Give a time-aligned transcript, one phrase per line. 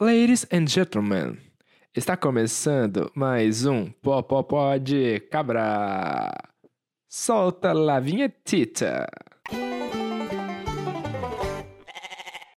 [0.00, 1.38] Ladies and gentlemen,
[1.94, 6.32] está começando mais um Popopó de Cabra.
[7.08, 9.06] Solta a vinhetita.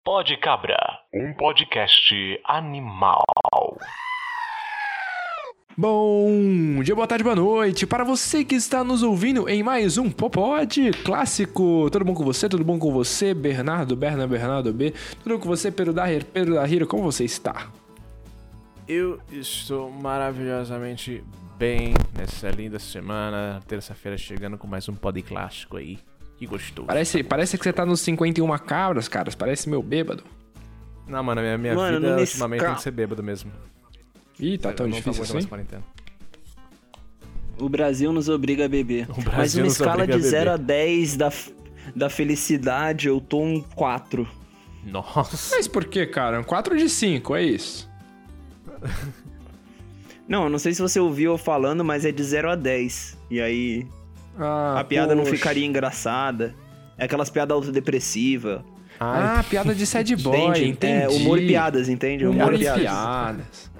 [0.03, 0.79] Pode Cabra,
[1.13, 3.23] um podcast animal.
[5.79, 10.09] Bom dia, boa tarde, boa noite para você que está nos ouvindo em mais um
[10.09, 11.87] Popode clássico.
[11.91, 12.49] Tudo bom com você?
[12.49, 13.31] Tudo bom com você?
[13.31, 14.91] Bernardo, Berna, Bernardo B.
[15.21, 16.87] Tudo bom com você, Pedro da Pedro da Hiro?
[16.87, 17.67] Como você está?
[18.87, 21.23] Eu estou maravilhosamente
[21.59, 25.99] bem nessa linda semana, terça-feira chegando com mais um pod clássico aí.
[26.39, 26.87] Que gostoso.
[26.87, 29.35] Parece, parece que você tá nos 51 cabras, caras.
[29.35, 30.23] Parece meu bêbado.
[31.07, 33.51] Não, mano, minha, minha Mano, vida ultimamente tem que ser bêbado mesmo.
[34.39, 35.47] Ih, tá tão não difícil mais assim?
[35.47, 35.83] quarentena.
[37.59, 39.07] O Brasil nos obriga a beber.
[39.35, 40.53] Mas uma escala a de 0 beber.
[40.53, 41.31] a 10 da,
[41.95, 44.27] da felicidade, eu tô um 4.
[44.85, 45.55] Nossa.
[45.55, 46.39] Mas por que, cara?
[46.39, 47.89] Um 4 de 5, é isso.
[50.27, 53.17] Não, eu não sei se você ouviu eu falando, mas é de 0 a 10.
[53.31, 53.87] E aí
[54.37, 55.37] Ah, a piada não poxa.
[55.37, 56.53] ficaria engraçada.
[56.97, 58.59] É aquelas piadas autodepressivas.
[58.99, 60.67] Ah, piada de sad boy, Entende?
[60.67, 61.03] entendi.
[61.03, 62.25] É, humor e piadas, entende?
[62.27, 62.81] Humor e piadas.
[62.81, 63.71] piadas.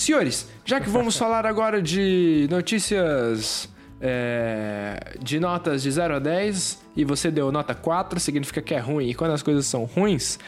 [0.00, 3.68] Senhores, já que vamos falar agora de notícias
[4.00, 8.78] é, de notas de 0 a 10 e você deu nota 4, significa que é
[8.78, 9.10] ruim.
[9.10, 10.38] E quando as coisas são ruins,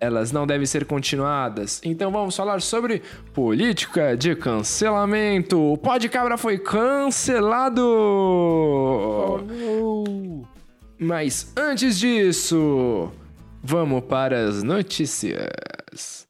[0.00, 1.80] elas não devem ser continuadas.
[1.84, 3.00] Então vamos falar sobre
[3.32, 5.72] política de cancelamento.
[5.72, 7.84] O Pode Cabra foi cancelado!
[10.98, 13.12] Mas antes disso,
[13.62, 16.27] vamos para as notícias.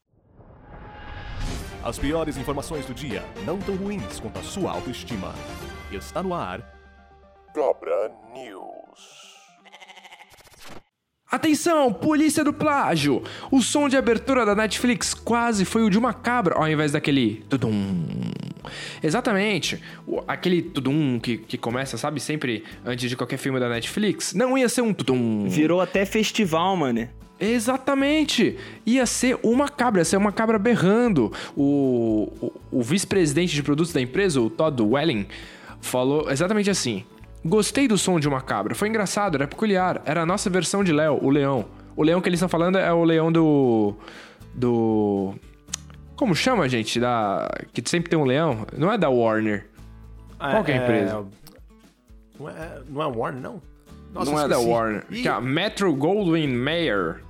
[1.83, 5.33] As piores informações do dia, não tão ruins quanto a sua autoestima.
[5.93, 6.61] Está no ar.
[7.55, 9.39] Cabra News.
[11.31, 13.23] Atenção, polícia do plágio!
[13.51, 17.45] O som de abertura da Netflix quase foi o de uma cabra, ao invés daquele
[17.49, 18.07] tudum.
[19.03, 19.83] Exatamente,
[20.27, 24.69] aquele tudum que, que começa, sabe, sempre antes de qualquer filme da Netflix, não ia
[24.69, 25.49] ser um tudum.
[25.49, 27.09] Virou até festival, mano.
[27.41, 28.57] Exatamente!
[28.85, 31.33] Ia ser uma cabra, ia ser uma cabra berrando.
[31.57, 35.27] O, o, o vice-presidente de produtos da empresa, o Todd Welling,
[35.81, 37.05] falou exatamente assim:
[37.45, 40.93] Gostei do som de uma cabra, foi engraçado, era peculiar, era a nossa versão de
[40.93, 41.67] Léo, o leão.
[41.97, 43.95] O leão que eles estão falando é o leão do.
[44.55, 45.35] Do.
[46.17, 46.99] Como chama, gente?
[46.99, 47.49] Da.
[47.73, 48.67] Que sempre tem um leão?
[48.77, 49.67] Não é da Warner.
[50.39, 51.27] Qual que é a empresa?
[52.39, 53.63] Não é, não é Warner, não?
[54.13, 54.59] Nossa, não é da.
[54.59, 55.05] Warner.
[55.11, 57.21] Ih, Que é a Metro Goldwyn Mayer.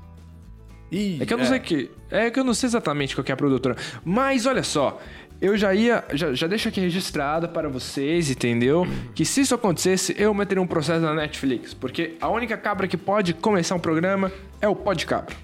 [0.90, 1.90] Ih, É que eu não sei que.
[2.10, 3.76] É que eu não sei exatamente qual que é a produtora.
[4.04, 5.00] Mas olha só,
[5.40, 6.04] eu já ia.
[6.12, 8.86] Já, já deixo aqui registrado para vocês, entendeu?
[9.14, 11.74] Que se isso acontecesse, eu meteria um processo na Netflix.
[11.74, 15.36] Porque a única cabra que pode começar um programa é o Pod Cabra.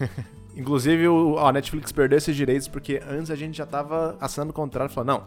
[0.56, 4.54] Inclusive, o, a Netflix perdeu esses direitos porque antes a gente já tava assinando o
[4.54, 5.24] contrato e falou, não,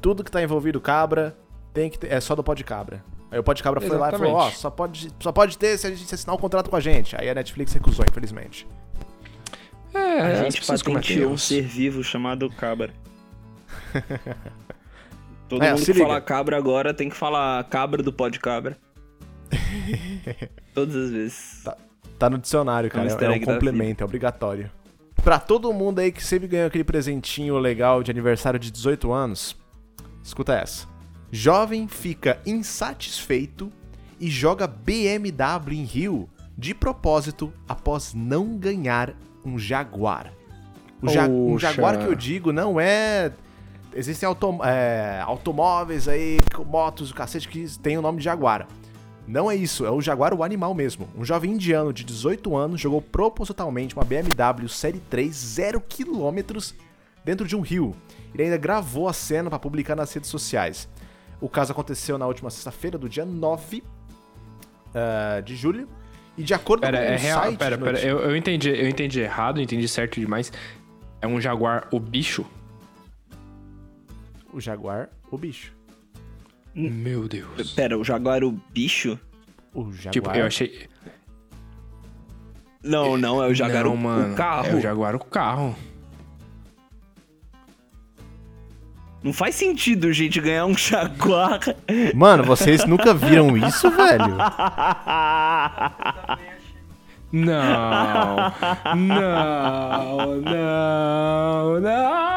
[0.00, 1.36] tudo que tá envolvido cabra
[1.72, 3.04] tem que ter, é só do Pod Cabra.
[3.30, 4.58] Aí o Pod Cabra foi lá e falou, ó, Exatamente.
[4.58, 7.14] só pode, só pode ter se a gente assinar um contrato com a gente.
[7.18, 8.66] Aí a Netflix recusou, infelizmente.
[9.92, 12.92] É, A as gente patenteou um ser vivo chamado cabra.
[15.48, 16.04] Todo É, mundo que liga.
[16.04, 18.76] fala cabra agora tem que falar cabra do pó de cabra.
[20.74, 21.64] Todas as vezes.
[22.18, 23.06] Tá no dicionário, cara.
[23.06, 24.70] um É, é um complemento, é obrigatório.
[25.22, 29.56] Pra todo mundo aí que sempre ganhou aquele presentinho legal de aniversário de 18 anos,
[30.22, 30.86] escuta essa.
[31.30, 33.70] Jovem fica insatisfeito
[34.20, 40.32] e joga BMW em Rio de propósito após não ganhar um Jaguar.
[41.00, 41.58] O ja- um.
[41.58, 43.32] Jaguar que eu digo não é.
[43.94, 48.66] Existem autom- é, automóveis aí, motos, o cacete que tem o nome de Jaguar.
[49.26, 51.08] Não é isso, é o Jaguar o animal mesmo.
[51.16, 56.58] Um jovem indiano de 18 anos jogou propositalmente uma BMW Série 3 0 km
[57.24, 57.94] dentro de um rio.
[58.34, 60.88] Ele ainda gravou a cena para publicar nas redes sociais.
[61.40, 63.82] O caso aconteceu na última sexta-feira, do dia 9
[64.94, 65.88] ah, de julho.
[66.36, 67.42] E de acordo Pera, com é o real.
[67.42, 67.58] site...
[67.58, 68.00] Pera, pera.
[68.00, 70.52] Eu, eu, entendi, eu entendi errado, eu entendi certo demais.
[71.20, 72.46] É um jaguar o bicho?
[74.52, 75.72] O Jaguar, o bicho.
[76.74, 77.72] Meu Deus.
[77.72, 79.18] Pera, o jaguar o bicho?
[79.74, 80.12] O Jaguar...
[80.12, 80.88] Tipo, eu achei.
[82.82, 84.32] Não, não, é o jaguar Não, o, mano.
[84.32, 84.68] o carro.
[84.68, 85.76] É o jaguar o carro.
[89.22, 91.60] Não faz sentido, gente, ganhar um jaguar.
[92.14, 94.36] Mano, vocês nunca viram isso, velho?
[97.32, 98.52] Não,
[98.96, 102.28] não, não, não.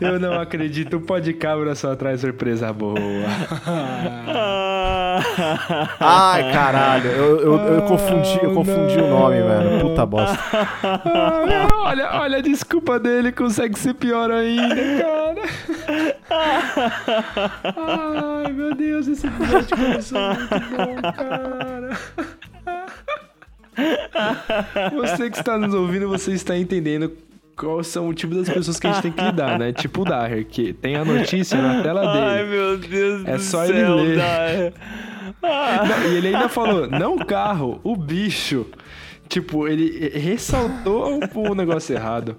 [0.00, 3.00] Eu não acredito, o pode cabra só traz surpresa boa.
[5.98, 7.10] Ai, caralho.
[7.10, 9.80] Eu, eu, eu confundi, eu confundi o nome, velho.
[9.80, 10.38] Puta bosta.
[10.82, 15.42] Ah, olha, olha a desculpa dele, consegue ser pior ainda, cara.
[18.44, 21.90] Ai, meu Deus, esse episódio começou muito bom, cara.
[24.92, 27.12] Você que está nos ouvindo, você está entendendo
[27.60, 29.70] quais são o tipo das pessoas que a gente tem que lidar, né?
[29.72, 32.24] Tipo o Daher, que tem a notícia na tela dele.
[32.24, 34.16] Ai, meu Deus É do só ele ler.
[34.16, 34.72] Daher.
[35.42, 38.66] Não, e ele ainda falou, não o carro, o bicho.
[39.26, 42.36] Tipo, ele ressaltou o negócio errado.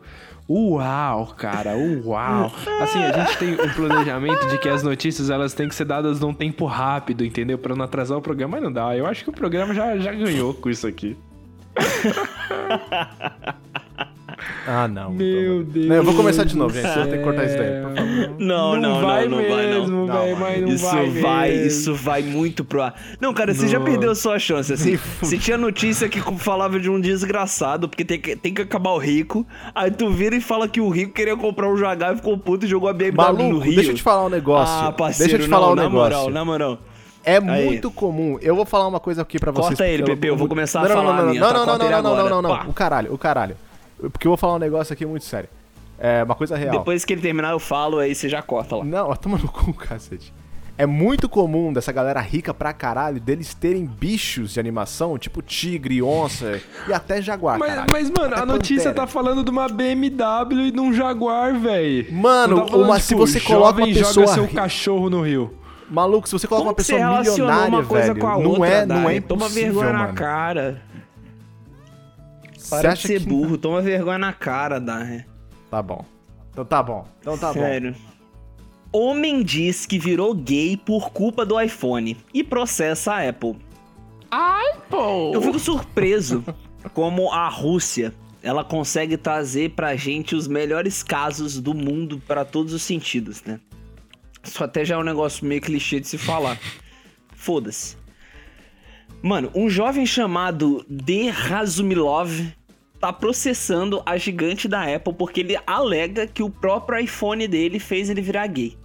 [0.48, 1.72] Uau, cara,
[2.06, 2.52] uau.
[2.80, 6.20] Assim, a gente tem um planejamento de que as notícias elas têm que ser dadas
[6.20, 7.58] num tempo rápido, entendeu?
[7.58, 8.96] Pra não atrasar o programa, mas não dá.
[8.96, 11.18] Eu acho que o programa já, já ganhou com isso aqui.
[14.68, 15.12] Ah, não.
[15.12, 15.88] Meu Deus.
[15.88, 16.88] Não, eu vou começar de novo, gente.
[16.88, 18.12] Você tem que cortar isso daí, por favor.
[18.42, 19.80] Não, não, vai não, não vai não.
[19.82, 20.36] mesmo, Não, vai.
[20.36, 21.68] mas não Isso vai, vai, mesmo.
[21.68, 22.96] isso vai muito pro ar.
[23.20, 23.86] Não, cara, você já Não.
[23.86, 24.98] perdeu a sua chance, assim.
[25.22, 28.98] Se tinha notícia que falava de um desgraçado, porque tem que, tem que acabar o
[28.98, 32.38] rico, aí tu vira e fala que o rico queria comprar um Jagar e ficou
[32.38, 33.76] puto e jogou a BMW no Maluco, Rio.
[33.76, 34.88] deixa eu te falar um negócio.
[34.88, 36.18] Ah, parceiro, deixa eu te falar não, um na negócio.
[36.18, 36.78] moral, na moral.
[37.24, 37.66] É Aí.
[37.66, 38.38] muito comum.
[38.42, 39.70] Eu vou falar uma coisa aqui pra vocês.
[39.78, 41.48] Corta ele, Pepe, eu vou começar a não, não, falar não, a não, minha, Não,
[41.48, 41.54] tá?
[41.54, 42.30] não, não, Corta ele não, não, não, agora.
[42.36, 42.50] não, não.
[42.58, 42.66] Pá.
[42.68, 43.56] O caralho, o caralho.
[44.10, 45.50] Porque eu vou falar um negócio aqui muito sério.
[46.00, 46.72] É uma coisa real.
[46.80, 48.84] Depois que ele terminar, eu falo, aí você já corta lá.
[48.84, 50.34] Não, toma no cu, cacete.
[50.78, 56.02] É muito comum dessa galera rica pra caralho deles terem bichos de animação, tipo tigre,
[56.02, 57.88] onça e até jaguar, Mas, caralho.
[57.92, 58.96] mas, mano, Até a notícia pantera.
[58.96, 62.12] tá falando de uma BMW e de um Jaguar, velho.
[62.12, 65.54] Mano, tá falando, uma- se você coloca uma pessoa joga seu cachorro no rio.
[65.88, 68.68] Maluco, se você coloca Como uma pessoa milionária, uma coisa velho, com a não outra,
[68.68, 70.08] é, não é impossível, Toma vergonha mano.
[70.08, 70.82] na cara.
[72.72, 75.26] Você Para de acha ser que- burro, toma vergonha na cara, Dai.
[75.70, 76.06] Tá bom.
[76.52, 77.06] Então tá bom.
[77.20, 77.60] Então tá bom.
[77.60, 77.96] Sério.
[78.94, 83.58] Homem diz que virou gay por culpa do iPhone e processa a Apple.
[84.90, 85.32] Pô.
[85.34, 86.44] Eu fico surpreso
[86.94, 88.14] como a Rússia
[88.44, 93.60] ela consegue trazer pra gente os melhores casos do mundo pra todos os sentidos, né?
[94.44, 96.58] Isso até já é um negócio meio clichê de se falar.
[97.36, 97.96] Foda-se.
[99.22, 102.32] Mano, um jovem chamado De Razumilov
[103.02, 108.10] tá processando a gigante da Apple porque ele alega que o próprio iPhone dele fez
[108.10, 108.78] ele virar gay.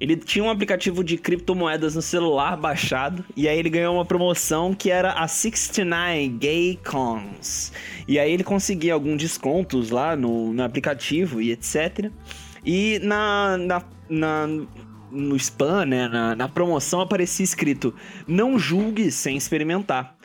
[0.00, 4.74] Ele tinha um aplicativo de criptomoedas no celular baixado e aí ele ganhou uma promoção
[4.74, 7.72] que era a 69 Gay Cons.
[8.08, 12.10] E aí ele conseguia alguns descontos lá no, no aplicativo e etc.
[12.64, 14.48] E na, na, na-
[15.10, 17.94] no spam, né, na, na promoção aparecia escrito:
[18.26, 20.16] Não julgue sem experimentar.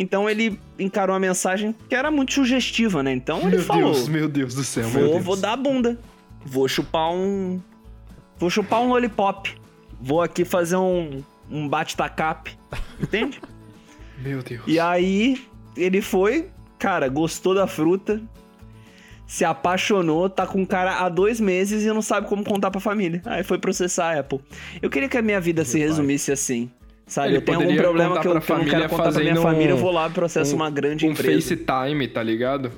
[0.00, 3.12] Então ele encarou a mensagem que era muito sugestiva, né?
[3.12, 5.24] Então ele Meu falou: Deus, meu Deus do céu, meu Vou, Deus.
[5.24, 5.98] vou dar a bunda.
[6.46, 7.60] Vou chupar um.
[8.38, 9.52] Vou chupar um lollipop.
[10.00, 12.56] Vou aqui fazer um, um bate-tacap.
[13.02, 13.40] Entende?
[14.22, 14.62] Meu Deus.
[14.66, 15.40] e aí
[15.76, 16.48] ele foi,
[16.78, 18.20] cara, gostou da fruta.
[19.26, 22.80] Se apaixonou, tá com o cara há dois meses e não sabe como contar pra
[22.80, 23.20] família.
[23.26, 24.40] Aí foi processar a Apple.
[24.80, 26.70] Eu queria que a minha vida se resumisse assim.
[27.08, 29.20] Sabe, Ele eu tenho algum problema que eu, que eu não família quero contar pra
[29.22, 31.40] minha família, eu um- vou lá e processo uma grande um empresa.
[31.56, 32.70] FaceTime, tá ligado?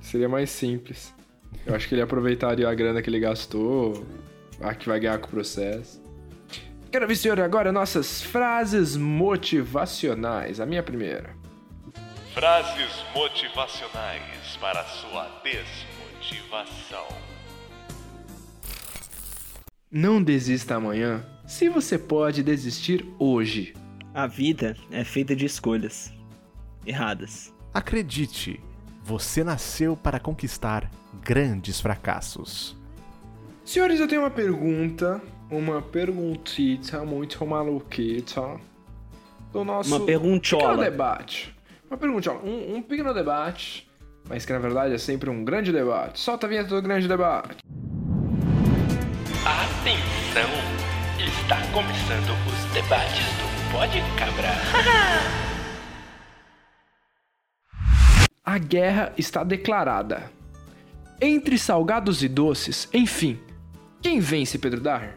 [0.00, 1.12] Seria mais simples.
[1.66, 4.06] Eu acho que ele aproveitaria a grana que ele gastou,
[4.60, 6.00] a que vai ganhar com o processo.
[6.92, 10.60] Quero ver, senhor, agora nossas frases motivacionais.
[10.60, 11.30] A minha primeira.
[12.32, 17.06] Frases motivacionais para sua desmotivação.
[19.90, 23.74] Não desista amanhã se você pode desistir hoje.
[24.14, 26.12] A vida é feita de escolhas
[26.86, 27.52] erradas.
[27.74, 28.60] Acredite,
[29.02, 30.88] você nasceu para conquistar
[31.20, 32.76] grandes fracassos.
[33.64, 35.20] Senhores, eu tenho uma pergunta.
[35.50, 38.60] Uma perguntita muito maluquita.
[39.52, 40.62] Do nosso Uma pergunchola.
[40.62, 41.56] pequeno debate.
[41.90, 42.40] Uma pergunchola.
[42.44, 43.90] Um, um pequeno debate,
[44.28, 46.20] mas que na verdade é sempre um grande debate.
[46.20, 47.56] Solta a vinheta do grande debate.
[49.44, 50.69] Atenção!
[51.50, 54.52] Está começando os debates do Pode Cabra.
[58.46, 60.30] A guerra está declarada.
[61.20, 63.36] Entre salgados e doces, enfim.
[64.00, 65.16] Quem vence, Pedro Daher?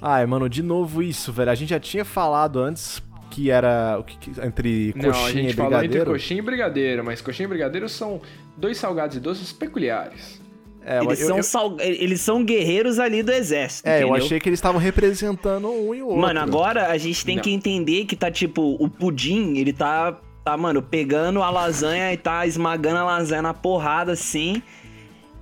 [0.00, 1.52] Ai, mano, de novo isso, velho.
[1.52, 5.30] A gente já tinha falado antes que era o que, que- entre coxinha Não, a
[5.30, 6.10] gente e falou entre brigadeiro.
[6.10, 8.20] coxinha e brigadeiro, mas coxinha e brigadeiro são
[8.56, 10.41] dois salgados e doces peculiares.
[10.84, 13.88] É, Eles, eu, são eu- sal- eles são guerreiros ali do exército.
[13.88, 14.24] é, eu entendeu?
[14.24, 16.20] achei que eles estavam representando um e o outro.
[16.20, 17.42] Mano, agora a gente tem Não.
[17.42, 22.16] que entender que tá tipo, o pudim, ele tá, tá, mano, pegando a lasanha e
[22.16, 24.60] tá esmagando a lasanha na porrada assim,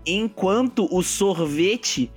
[0.07, 2.11] enquanto o sorvete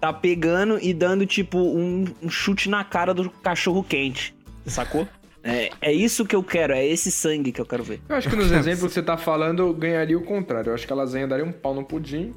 [0.00, 4.34] tá pegando e dando, tipo, um, um chute na cara do cachorro quente.
[4.66, 5.08] Sacou?
[5.42, 8.00] É, é isso que eu quero, é esse sangue que eu quero ver.
[8.08, 10.70] Eu acho que nos exemplos que você tá falando, ganharia o contrário.
[10.70, 12.32] Eu acho que a lasanha daria um pau no pudim,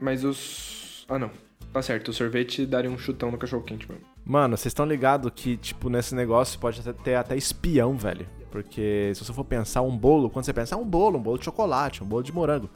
[0.00, 1.04] mas os.
[1.08, 1.30] Ah, não.
[1.72, 4.04] Tá certo, o sorvete daria um chutão no cachorro quente mesmo.
[4.24, 8.26] Mano, vocês estão ligados que, tipo, nesse negócio pode até- ter até espião, velho.
[8.50, 11.36] Porque se você for pensar um bolo, quando você pensa, ah, um bolo, um bolo
[11.38, 12.70] de chocolate, um bolo de morango.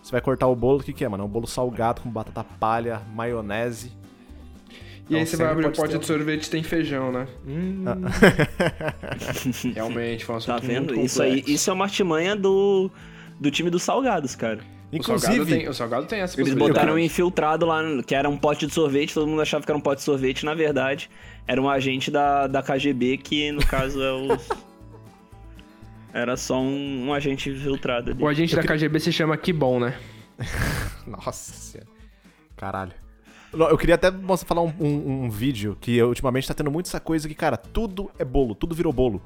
[0.00, 1.24] Você vai cortar o bolo, o que, que é, mano?
[1.24, 3.90] É um bolo salgado com batata palha, maionese.
[5.10, 7.26] E aí Então você vai abrir o pote ter de sorvete tem feijão, né?
[7.46, 7.84] Hum.
[9.74, 10.94] Realmente, foi um Tá vendo?
[10.94, 12.90] muito Isso aí, isso é uma artimanha do,
[13.40, 14.60] do time dos salgados, cara.
[14.98, 18.28] O salgado, Inclusive, tem, o salgado tem essa Eles botaram um infiltrado lá, que era
[18.28, 21.10] um pote de sorvete, todo mundo achava que era um pote de sorvete, na verdade,
[21.46, 24.38] era um agente da, da KGB, que no caso é o.
[26.12, 28.22] Era só um, um agente infiltrado ali.
[28.22, 29.96] O agente da KGB se chama Que Bom, né?
[31.06, 31.88] Nossa senhora.
[32.56, 32.92] Caralho.
[33.52, 36.98] Eu queria até mostrar, falar um, um- um vídeo que ultimamente tá tendo muito essa
[37.00, 39.22] coisa que, cara, tudo é bolo, tudo virou bolo.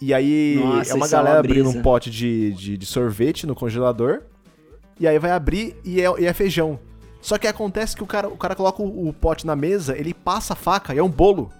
[0.00, 2.86] E aí Nossa, é uma isso é uma galera abrindo um pote de, de, de
[2.86, 4.22] sorvete no congelador.
[4.98, 6.78] E aí vai abrir e é, e é feijão.
[7.20, 10.12] Só que acontece que o cara, o cara coloca o, o pote na mesa, ele
[10.12, 11.50] passa a faca e é um bolo.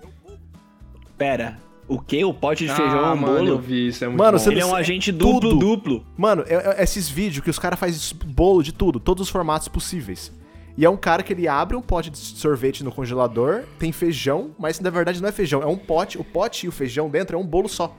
[1.17, 2.25] Pera, o quê?
[2.25, 3.59] O pote de feijão é ah, um mano, eu bolo?
[3.59, 4.45] vi isso, é muito Mano, bom.
[4.45, 5.49] você Ele é um agente tudo.
[5.51, 6.07] duplo duplo.
[6.17, 9.69] Mano, é- é esses vídeos que os caras fazem bolo de tudo, todos os formatos
[9.69, 10.31] possíveis.
[10.77, 14.51] E é um cara que ele abre um pote de sorvete no congelador, tem feijão,
[14.59, 17.37] mas na verdade não é feijão, é um pote, o pote e o feijão dentro
[17.37, 17.97] é um bolo só.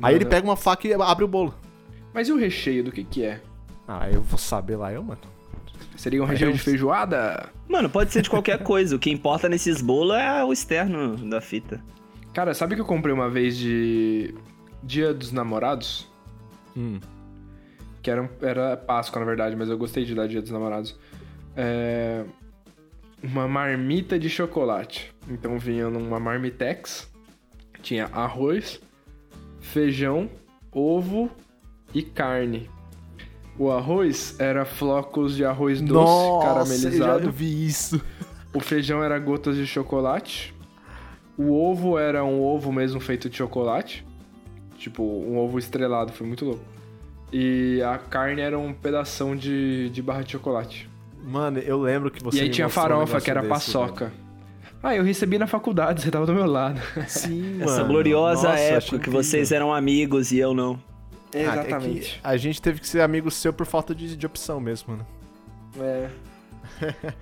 [0.00, 1.54] Aí ele pega uma faca e abre o bolo.
[2.12, 3.40] Mas e o recheio do que que é?
[3.86, 5.20] Ah, eu vou saber lá, eu, mano.
[5.96, 7.48] Seria um recheio de feijoada?
[7.68, 8.94] Mano, pode ser de qualquer coisa.
[8.96, 11.82] O que importa nesses bolos é o externo da fita.
[12.32, 14.34] Cara, sabe que eu comprei uma vez de
[14.82, 16.06] Dia dos Namorados?
[16.76, 17.00] Hum.
[18.02, 20.96] Que era, um- era Páscoa, na verdade, mas eu gostei de dar Dia dos Namorados.
[21.56, 22.24] É...
[23.22, 25.12] Uma marmita de chocolate.
[25.28, 27.10] Então vinha numa marmitex,
[27.82, 28.80] tinha arroz,
[29.60, 30.30] feijão,
[30.70, 31.28] ovo
[31.94, 32.68] e carne.
[33.58, 37.20] O arroz era flocos de arroz doce caramelizado.
[37.20, 38.00] eu já vi isso.
[38.54, 40.54] O feijão era gotas de chocolate.
[41.36, 44.06] O ovo era um ovo mesmo feito de chocolate.
[44.76, 46.62] Tipo, um ovo estrelado, foi muito louco.
[47.32, 50.88] E a carne era um pedação de, de barra de chocolate.
[51.24, 53.50] Mano, eu lembro que você e aí me tinha um farofa, negócio que era desse,
[53.52, 54.12] paçoca.
[54.82, 56.80] Ah, eu recebi na faculdade, você tava do meu lado.
[57.08, 57.88] Sim, Essa mano.
[57.88, 59.22] gloriosa Nossa, época que incrível.
[59.22, 60.80] vocês eram amigos e eu não.
[61.34, 64.58] Ah, é que a gente teve que ser amigo seu por falta de, de opção
[64.60, 65.06] mesmo, mano.
[65.80, 66.10] É.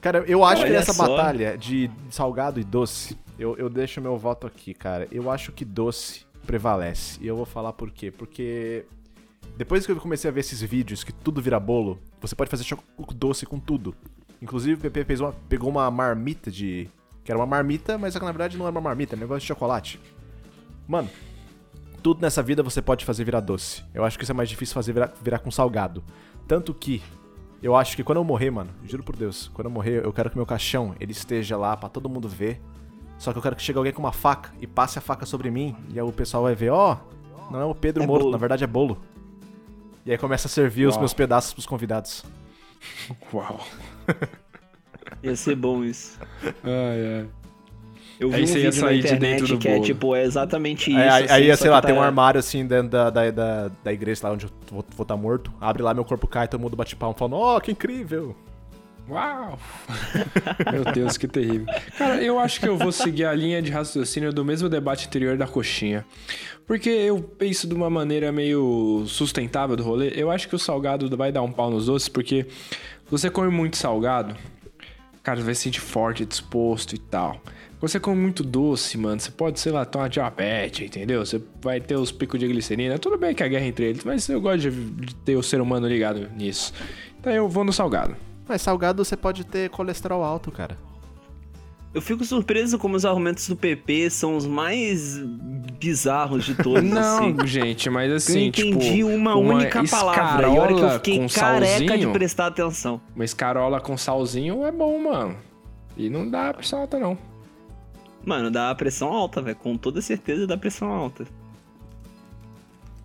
[0.00, 1.06] Cara, eu acho que Olha nessa só.
[1.08, 5.06] batalha de salgado e doce, eu, eu deixo meu voto aqui, cara.
[5.12, 7.18] Eu acho que doce prevalece.
[7.22, 8.10] E eu vou falar por quê.
[8.10, 8.84] Porque
[9.56, 12.64] depois que eu comecei a ver esses vídeos que tudo vira bolo, você pode fazer
[12.64, 12.82] choco-
[13.14, 13.94] doce com tudo.
[14.40, 16.88] Inclusive, o PP fez uma- pegou uma marmita de.
[17.22, 19.46] Que era uma marmita, mas na verdade não era uma marmita, é um negócio de
[19.46, 20.00] chocolate.
[20.88, 21.08] Mano,
[22.02, 23.82] tudo nessa vida você pode fazer virar doce.
[23.94, 26.02] Eu acho que isso é mais difícil fazer virar, virar com salgado.
[26.48, 27.02] Tanto que
[27.62, 30.28] eu acho que quando eu morrer, mano, juro por Deus, quando eu morrer, eu quero
[30.30, 32.60] que meu caixão ele esteja lá pra todo mundo ver.
[33.18, 35.48] Só que eu quero que chegue alguém com uma faca e passe a faca sobre
[35.50, 36.96] mim e aí o pessoal vai ver, ó,
[37.50, 38.32] não é o Pedro É morto, bolo.
[38.32, 38.98] na verdade é bolo.
[40.04, 41.02] E aí começa a servir os Uau.
[41.02, 42.24] meus pedaços pros convidados.
[43.32, 43.60] Uau.
[45.22, 46.18] Ia ser bom isso.
[46.64, 47.28] Ai, ai.
[48.22, 50.22] Eu vi Aí um você ia sair de internet dentro do que é tipo, é
[50.22, 51.00] exatamente isso.
[51.00, 53.10] aí, aí, assim, aí, só sei lá, que tem um tá- armário assim dentro da,
[53.10, 55.52] da, da, da igreja lá onde eu vou estar tá morto.
[55.60, 58.36] Abre lá, meu corpo cai, todo mundo bate palma falando, ó, que incrível.
[59.08, 59.58] Uau!
[60.70, 61.66] Meu Deus, que terrível.
[61.98, 65.36] Cara, eu acho que eu vou seguir a linha de raciocínio do mesmo debate anterior
[65.36, 66.06] da coxinha.
[66.68, 70.12] Porque eu penso de uma maneira meio sustentável do rolê.
[70.14, 72.46] Eu acho que o salgado vai dar um pau nos doces, porque
[73.10, 74.36] você come muito salgado,
[75.20, 77.40] cara, você vai se sentir forte, disposto e tal.
[77.82, 81.26] Quando você come muito doce, mano, você pode, sei lá, ter uma diabetes, entendeu?
[81.26, 82.96] Você vai ter os picos de glicerina.
[82.96, 85.60] Tudo bem que a guerra entre eles, mas eu gosto de, de ter o ser
[85.60, 86.72] humano ligado nisso.
[87.18, 88.14] Então eu vou no salgado.
[88.46, 90.78] Mas salgado você pode ter colesterol alto, cara.
[91.92, 95.18] Eu fico surpreso como os argumentos do PP são os mais
[95.80, 96.88] bizarros de todos.
[96.96, 97.32] assim.
[97.32, 100.46] Não, gente, mas Eu assim, entendi tipo, uma, única palavra.
[100.46, 103.00] E olha que eu fiquei com careca de salzinho, prestar atenção.
[103.12, 105.36] Uma escarola com salzinho é bom, mano.
[105.96, 107.31] E não dá pressão alta, não.
[108.24, 109.56] Mano, dá pressão alta, velho.
[109.56, 111.26] Com toda certeza dá pressão alta.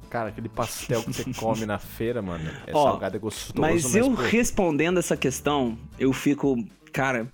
[0.10, 3.60] Cara, aquele pastel que você come na feira, mano, é Ó, salgado, é gostoso.
[3.60, 6.64] Mas eu pô, respondendo essa questão, eu fico.
[6.94, 7.32] Cara,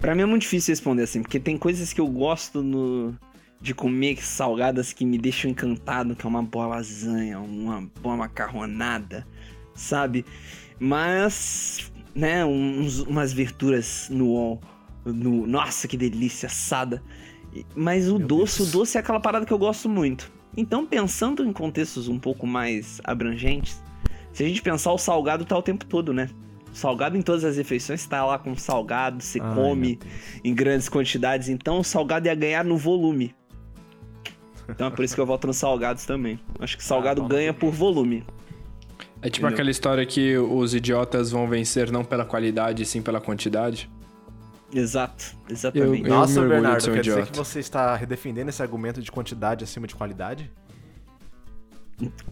[0.00, 3.14] pra mim é muito difícil responder assim, porque tem coisas que eu gosto no,
[3.60, 9.26] de comer salgadas que me deixam encantado, que é uma boa lasanha, uma boa macarronada.
[9.74, 10.24] sabe?
[10.78, 14.60] Mas, né, uns, umas virturas no UOL.
[15.04, 17.02] No, nossa, que delícia, assada.
[17.74, 18.68] Mas o doce, Deus.
[18.68, 20.30] o doce é aquela parada que eu gosto muito.
[20.56, 23.82] Então, pensando em contextos um pouco mais abrangentes,
[24.32, 26.28] se a gente pensar, o salgado tá o tempo todo, né?
[26.72, 30.10] O salgado em todas as refeições tá lá com salgado, você Ai, come meu
[30.44, 31.48] em grandes quantidades.
[31.48, 33.34] Então, o salgado ia ganhar no volume.
[34.68, 36.38] Então é por isso que eu voto nos salgados também.
[36.58, 37.28] Acho que salgado bom.
[37.28, 38.24] ganha por volume.
[39.22, 39.48] É tipo Entendeu?
[39.48, 43.90] aquela história que os idiotas vão vencer não pela qualidade, sim pela quantidade.
[44.72, 46.04] Exato, exatamente.
[46.04, 47.30] Eu Nossa, orgulho de Bernardo, quer dizer idiota.
[47.32, 50.50] que você está redefendendo esse argumento de quantidade acima de qualidade?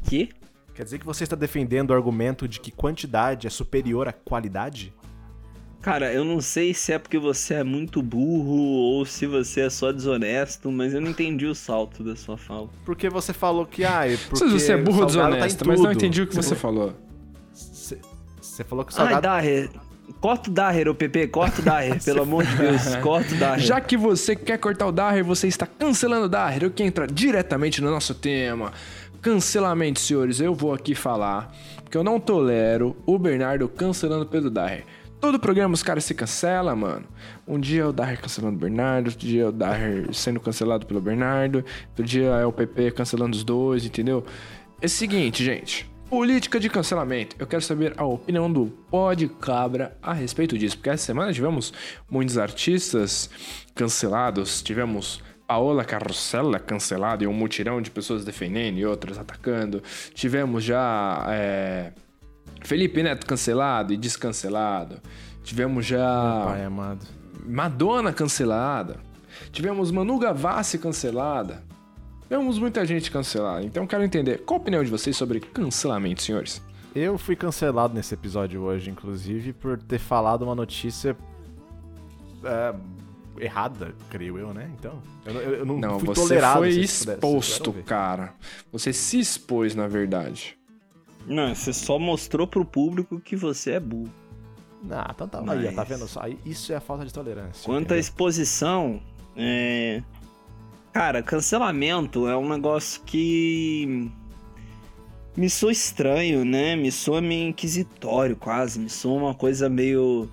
[0.04, 0.30] Que?
[0.74, 4.94] Quer dizer que você está defendendo o argumento de que quantidade é superior à qualidade?
[5.80, 9.70] Cara, eu não sei se é porque você é muito burro ou se você é
[9.70, 12.68] só desonesto, mas eu não entendi o salto da sua fala.
[12.84, 15.80] Porque você falou que, ah, é porque Se você é burro ou tá desonesto, mas
[15.80, 16.94] não entendi o que você falou.
[17.52, 18.00] Você,
[18.40, 19.22] você falou que o Ai, salgado...
[19.22, 19.70] Daher.
[20.20, 23.60] Corta o Daher, ô PP, corta o Daher, pelo amor de Deus, corta o Daher.
[23.60, 27.06] Já que você quer cortar o Daher, você está cancelando o Daher, o que entra
[27.06, 28.72] diretamente no nosso tema.
[29.20, 34.50] Cancelamento, senhores, eu vou aqui falar, porque eu não tolero o Bernardo cancelando o Pedro
[34.50, 34.84] Daher.
[35.20, 37.04] Todo programa os caras se cancelam, mano.
[37.46, 40.86] Um dia é o Daher cancelando o Bernardo, outro dia é o Daher sendo cancelado
[40.86, 44.24] pelo Bernardo, outro dia é o PP cancelando os dois, entendeu?
[44.80, 45.90] É o seguinte, gente.
[46.08, 47.36] Política de cancelamento.
[47.38, 51.70] Eu quero saber a opinião do Pod Cabra a respeito disso, porque essa semana tivemos
[52.10, 53.28] muitos artistas
[53.74, 59.82] cancelados, tivemos Paola Carrossella cancelada e um mutirão de pessoas defendendo e outras atacando.
[60.14, 61.92] Tivemos já é,
[62.62, 65.02] Felipe Neto cancelado e descancelado.
[65.44, 67.06] Tivemos já Pai amado.
[67.44, 68.96] Madonna cancelada.
[69.52, 71.67] Tivemos Manu Gavassi cancelada.
[72.28, 73.64] Tivemos muita gente cancelada.
[73.64, 76.62] Então quero entender qual a opinião de vocês sobre cancelamento, senhores.
[76.94, 81.16] Eu fui cancelado nesse episódio hoje, inclusive, por ter falado uma notícia
[82.44, 82.74] é,
[83.38, 84.70] errada, creio eu, né?
[84.78, 86.58] Então, eu, eu- eu não, Não, fui você tolerado.
[86.60, 88.34] foi exposto, cara.
[88.72, 90.56] Você se expôs, na verdade.
[91.26, 94.12] Não, você só mostrou pro público que você é burro.
[94.90, 96.20] Ah, então tá aí, ó, tá Mas- vendo só?
[96.22, 97.64] Aí, Isso é a falta de tolerância.
[97.64, 99.00] Quanto à exposição,
[99.36, 100.02] é...
[100.98, 104.10] Cara, cancelamento é um negócio que
[105.36, 106.74] me soa estranho, né?
[106.74, 110.28] Me soa meio inquisitório quase, me soa uma coisa meio...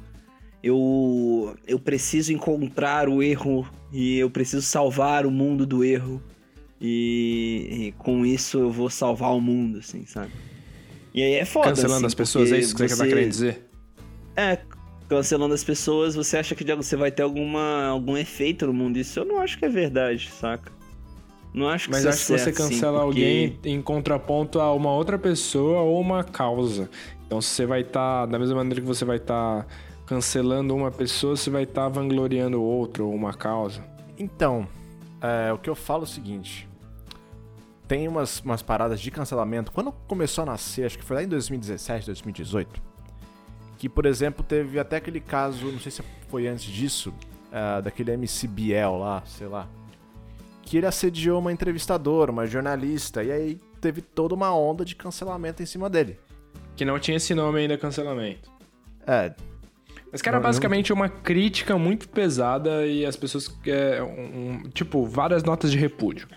[0.64, 6.20] Eu, eu preciso encontrar o erro e eu preciso salvar o mundo do erro
[6.82, 10.32] e, e com isso eu vou salvar o mundo, assim, sabe?
[11.14, 13.70] E aí é foda, Cancelando assim, as pessoas, é isso que você tá querendo dizer?
[14.36, 14.58] é,
[15.08, 18.98] cancelando as pessoas, você acha que você vai ter alguma, algum efeito no mundo?
[18.98, 20.72] Isso eu não acho que é verdade, saca?
[21.54, 24.60] Não acho que Mas é acho que você certo, sim, cancela porque- alguém em contraponto
[24.60, 26.90] a uma outra pessoa ou uma causa.
[27.26, 29.66] Então você vai estar, da mesma maneira que você vai estar
[30.06, 33.84] cancelando uma pessoa, você vai estar vangloriando outro ou uma causa.
[34.18, 34.68] Então,
[35.22, 36.68] é, o que eu falo é o seguinte.
[37.88, 39.72] Tem umas, umas paradas de cancelamento.
[39.72, 42.82] Quando começou a nascer, acho que foi lá em 2017, 2018,
[43.86, 47.14] que, por exemplo, teve até aquele caso, não sei se foi antes disso,
[47.52, 49.68] é, daquele MC Biel lá, sei lá,
[50.64, 55.62] que ele assediou uma entrevistadora, uma jornalista, e aí teve toda uma onda de cancelamento
[55.62, 56.18] em cima dele.
[56.76, 58.52] Que não tinha esse nome ainda, cancelamento.
[59.06, 59.36] É,
[60.12, 63.56] Mas que era Não, eu basicamente uma crítica muito pesada e as pessoas.
[63.68, 66.28] É, um- tipo, várias notas de repúdio.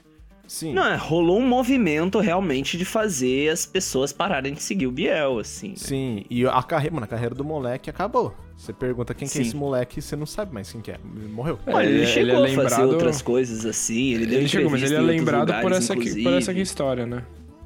[0.48, 0.72] Sim.
[0.72, 5.38] Não, é, rolou um movimento realmente de fazer as pessoas pararem de seguir o Biel,
[5.38, 5.68] assim.
[5.68, 5.74] né?
[5.76, 8.34] Sim, e a carreira, mano, a carreira do moleque acabou.
[8.56, 10.98] Você pergunta quem que é esse moleque, você não sabe mais quem que é.
[11.16, 11.60] Ele morreu.
[11.68, 14.48] Olha, ele, Ele- chegou ele é a fazer lembrado- outras coisas assim, ele deu Ele
[14.48, 17.22] chegou, mas ele é lembrado por lugares, essa, aqui, por essa aqui história, né?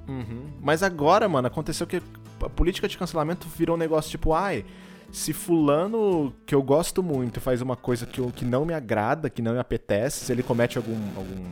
[0.07, 0.43] Uhum.
[0.61, 2.03] Mas agora, mano, aconteceu que
[2.43, 4.65] a política de cancelamento virou um negócio tipo, ai,
[5.11, 9.31] se fulano que eu gosto muito faz uma coisa que, eu, que não me agrada,
[9.31, 11.45] que não me apetece, se ele comete algum, algum,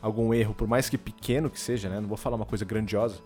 [0.00, 2.00] algum erro, por mais que pequeno que seja, né?
[2.00, 3.16] Não vou falar uma coisa grandiosa.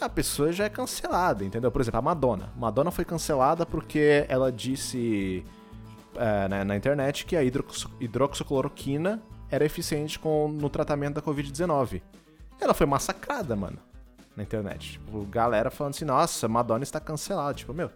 [0.00, 1.70] A pessoa já é cancelada, entendeu?
[1.70, 2.52] Por exemplo, a Madonna.
[2.56, 5.44] Madonna foi cancelada porque ela disse
[6.16, 12.00] é, na, na internet que a hidroxicloroquina era eficiente com, no tratamento da Covid-19.
[12.60, 13.78] Ela foi massacrada, mano,
[14.36, 14.92] na internet.
[14.92, 17.54] Tipo, galera falando assim, nossa, Madonna está cancelada.
[17.54, 17.90] Tipo, meu.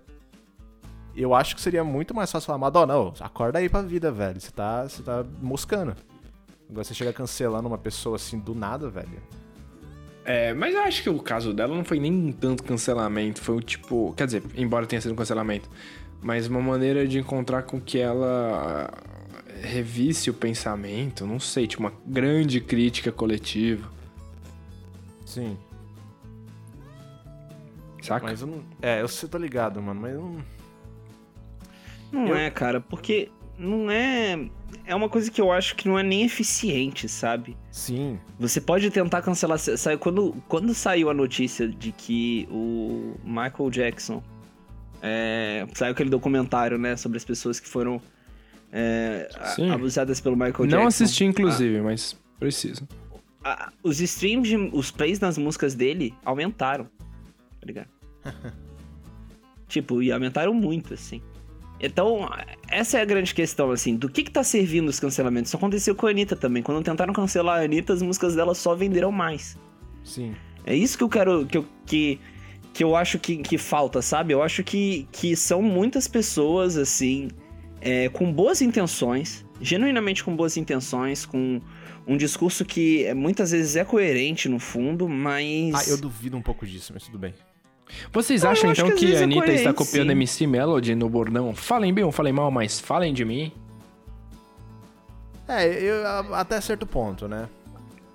[1.14, 4.40] Eu acho que seria muito mais fácil falar, Madonna, ô, acorda aí pra vida, velho.
[4.40, 5.94] Você tá, você tá moscando.
[6.72, 9.22] Agora você chega cancelando uma pessoa assim do nada, velho.
[10.24, 13.60] É, mas eu acho que o caso dela não foi nem tanto cancelamento, foi o
[13.60, 14.14] tipo.
[14.16, 15.68] Quer dizer, embora tenha sido um cancelamento,
[16.22, 18.90] mas uma maneira de encontrar com que ela
[19.60, 23.90] revisse o pensamento, não sei, tipo uma grande crítica coletiva.
[25.26, 25.58] Sim.
[28.00, 28.24] Saca?
[28.26, 28.64] Mas eu não.
[28.80, 30.44] É, eu sei, tô ligado, mano, mas eu não.
[32.12, 33.30] Não Eu- é, cara, porque
[33.62, 34.48] não é.
[34.84, 37.56] É uma coisa que eu acho que não é nem eficiente, sabe?
[37.70, 38.18] Sim.
[38.38, 39.58] Você pode tentar cancelar.
[39.58, 44.22] Sabe, quando, quando saiu a notícia de que o Michael Jackson.
[45.04, 46.96] É, saiu aquele documentário, né?
[46.96, 48.00] Sobre as pessoas que foram
[48.72, 50.76] é, a- abusadas pelo Michael Jackson.
[50.76, 52.86] Não assisti, inclusive, mas preciso.
[53.44, 56.84] a- os streams, de- os plays nas músicas dele aumentaram.
[56.84, 57.88] Tá ligado?
[59.68, 61.20] tipo, e aumentaram muito, assim.
[61.82, 62.30] Então,
[62.68, 65.50] essa é a grande questão, assim, do que que tá servindo os cancelamentos?
[65.50, 66.62] Isso aconteceu com a Anitta também.
[66.62, 69.58] Quando tentaram cancelar a Anitta, as músicas dela só venderam mais.
[70.04, 70.32] Sim.
[70.64, 71.44] É isso que eu quero.
[71.44, 72.20] que eu, que,
[72.72, 74.32] que eu acho que, que falta, sabe?
[74.32, 77.28] Eu acho que, que são muitas pessoas, assim,
[77.80, 81.60] é, com boas intenções, genuinamente com boas intenções, com
[82.06, 85.74] um discurso que é, muitas vezes é coerente no fundo, mas.
[85.74, 87.34] Ah, eu duvido um pouco disso, mas tudo bem.
[88.12, 90.12] Vocês Não, acham então que que, a é Anitta está copiando sim.
[90.12, 91.54] MC Melody no bordão?
[91.54, 93.52] Falem bem ou falem mal, mas falem de mim.
[95.48, 97.48] É, eu, até certo ponto, né?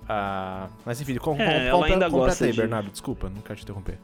[0.08, 2.90] Ah, mas enfim, com, com, É, ela completa- ainda gosta aí, de- Bernardo.
[2.90, 3.98] Desculpa, não quero te interromper.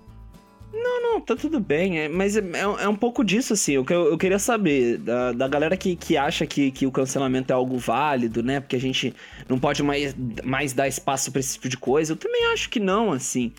[0.76, 2.42] Não, tá tudo bem, é, mas é,
[2.80, 3.78] é um pouco disso, assim.
[3.78, 6.90] O que eu, eu queria saber da, da galera que, que acha que, que o
[6.90, 8.58] cancelamento é algo válido, né?
[8.60, 9.14] Porque a gente
[9.48, 12.12] não pode mais, mais dar espaço pra esse tipo de coisa.
[12.12, 13.52] Eu também acho que não, assim.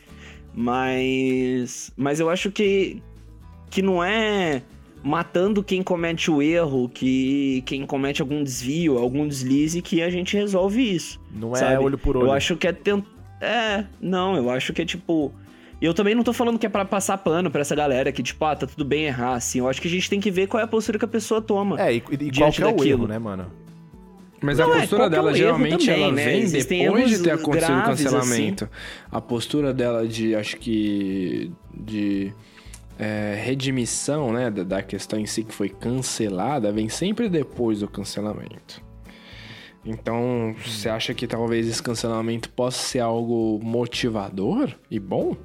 [0.56, 1.92] Mas.
[1.98, 3.02] Mas eu acho que.
[3.70, 4.62] Que não é
[5.04, 10.36] matando quem comete o erro, que quem comete algum desvio, algum deslize, que a gente
[10.36, 11.22] resolve isso.
[11.32, 11.84] Não é Sabe?
[11.84, 12.28] olho por olho.
[12.28, 13.08] Eu acho que é tentar.
[13.40, 15.32] É, não, eu acho que é tipo.
[15.82, 18.44] Eu também não tô falando que é pra passar pano pra essa galera que, tipo,
[18.46, 19.60] ah, tá tudo bem errar, assim.
[19.60, 21.42] Eu acho que a gente tem que ver qual é a postura que a pessoa
[21.42, 21.80] toma.
[21.80, 22.88] É, e, e qual que é o daquilo.
[22.88, 23.52] erro, né, mano?
[24.42, 26.26] Mas Não, a é, postura é dela geralmente também, ela né?
[26.26, 28.04] vem Existem depois de ter acontecido o assim.
[28.04, 28.70] cancelamento.
[29.12, 32.34] A postura dela de, acho que, de
[33.00, 38.84] é, redimissão, né, da questão em si que foi cancelada, vem sempre depois do cancelamento.
[39.86, 45.38] Então, você acha que talvez esse cancelamento possa ser algo motivador e bom?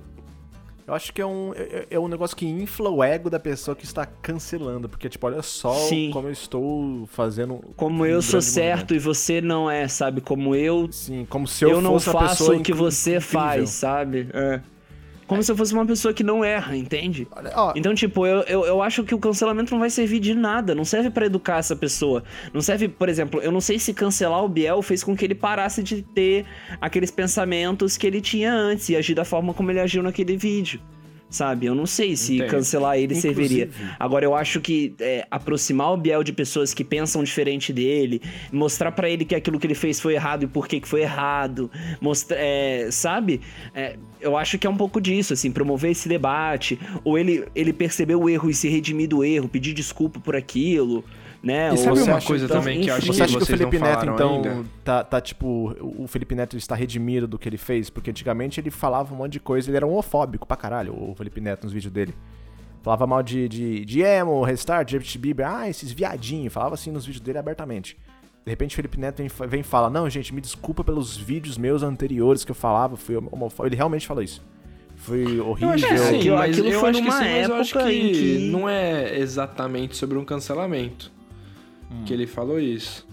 [0.90, 3.76] Eu acho que é um, é, é um negócio que infla o ego da pessoa
[3.76, 4.88] que está cancelando.
[4.88, 6.10] Porque, tipo, olha só Sim.
[6.12, 7.60] como eu estou fazendo.
[7.76, 8.94] Como um eu sou certo movimento.
[8.96, 10.20] e você não é, sabe?
[10.20, 13.28] Como eu, Sim, como se eu, eu, não faço o que incri- você incrível.
[13.40, 14.28] faz, sabe?
[14.34, 14.60] É.
[15.30, 17.28] Como se eu fosse uma pessoa que não erra, entende?
[17.54, 20.74] Ó, Então, tipo, eu, eu, eu acho que o cancelamento não vai servir de nada.
[20.74, 22.24] Não serve pra educar essa pessoa.
[22.52, 25.36] Não serve, por exemplo, eu não sei se cancelar o Biel fez com que ele
[25.36, 26.46] parasse de ter
[26.80, 30.80] aqueles pensamentos que ele tinha antes e agir da forma como ele agiu naquele vídeo.
[31.30, 31.66] Sabe?
[31.66, 32.50] Eu não sei se Entendo.
[32.50, 33.64] cancelar ele serviria.
[33.66, 38.20] Inclusive- Agora, eu acho que é, aproximar o Biel de pessoas que pensam diferente dele,
[38.52, 41.02] mostrar pra ele que aquilo que ele fez foi errado e por que que foi
[41.02, 43.40] errado, mostra, é, sabe?
[43.72, 47.72] É, eu acho que é um pouco disso, assim, promover esse debate, ou ele, ele
[47.72, 51.04] perceber o erro e se redimir do erro, pedir desculpa por aquilo,
[51.42, 51.72] né?
[51.72, 53.06] E sabe você uma coisa então, também que eu acho.
[53.06, 54.64] Você acha que o vocês Felipe não Neto, falaram então, ainda?
[54.84, 55.74] tá, tá tipo.
[55.80, 57.88] O Felipe Neto está redimido do que ele fez?
[57.90, 61.40] Porque antigamente ele falava um monte de coisa, ele era homofóbico pra caralho, o Felipe
[61.40, 62.14] Neto, nos vídeos dele.
[62.82, 66.52] Falava mal de, de, de emo, restart, Justin Bieber, ah, esses viadinhos.
[66.52, 67.96] Falava assim nos vídeos dele abertamente.
[68.44, 71.82] De repente o Felipe Neto vem, e fala: Não, gente, me desculpa pelos vídeos meus
[71.82, 73.66] anteriores que eu falava, fui homofóbico.
[73.66, 74.42] Ele realmente falou isso.
[74.96, 75.70] Foi horrível.
[75.70, 76.16] acho que sim.
[76.18, 78.12] aquilo- mas aquilo eu foi acho que numa sim, mas eu acho época que em
[78.12, 81.10] que- não é exatamente sobre um cancelamento
[82.06, 83.06] que ele falou isso.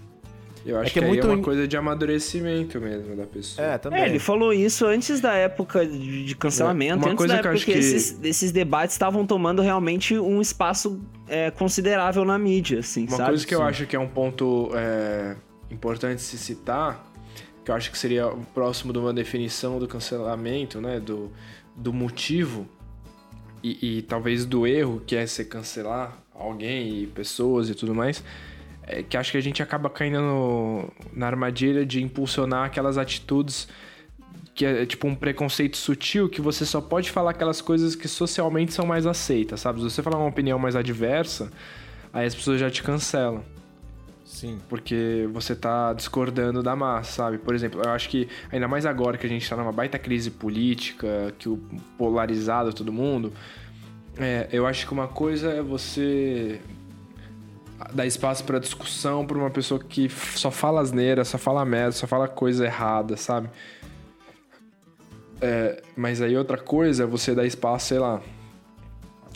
[0.66, 0.92] Eu acho Hum.
[0.92, 3.66] que que, é aí muito é uma coisa de amadurecimento mesmo da pessoa.
[3.66, 4.02] É, também.
[4.02, 7.52] É, ele falou isso antes da época de cancelamento, Uma antes coisa da que eu
[7.52, 12.38] época acho que, que- esses, esses debates estavam tomando realmente um espaço é, considerável na
[12.38, 13.28] mídia, assim, Uma sabe?
[13.30, 13.64] coisa que eu Sim.
[13.64, 15.36] acho que é um ponto é,
[15.70, 17.04] importante se citar,
[17.64, 20.98] que eu acho que seria o próximo de uma definição do cancelamento, né?
[21.00, 21.30] Do,
[21.76, 22.66] do motivo
[23.62, 28.22] e, e talvez do erro que é se cancelar alguém e pessoas e tudo mais.
[28.90, 33.68] É que acho que a gente acaba caindo no- na armadilha de impulsionar aquelas atitudes
[34.54, 38.72] que é tipo um preconceito sutil que você só pode falar aquelas coisas que socialmente
[38.72, 39.78] são mais aceitas, sabe?
[39.78, 41.48] Se você falar uma opinião mais adversa,
[42.12, 43.44] aí as pessoas já te cancelam.
[44.24, 44.58] Sim.
[44.68, 47.38] Porque você tá discordando da massa, sabe?
[47.38, 50.30] Por exemplo, eu acho que ainda mais agora que a gente tá numa baita crise
[50.30, 51.56] política, que o
[51.96, 53.32] polarizado todo mundo,
[54.16, 56.60] é, eu acho que uma coisa é você
[57.92, 62.06] dar espaço pra discussão pra uma pessoa que só fala asneira, só fala merda, só
[62.06, 63.48] fala coisa errada, sabe?
[65.40, 68.20] É, mas aí outra coisa é você dar espaço, sei lá,